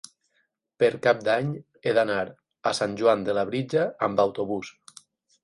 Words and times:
Per 0.83 0.87
Cap 1.03 1.19
d'Any 1.27 1.51
he 1.89 1.93
d'anar 1.97 2.23
a 2.71 2.75
Sant 2.79 2.97
Joan 3.03 3.27
de 3.29 3.37
Labritja 3.41 3.87
amb 4.09 4.25
autobús. 4.27 4.75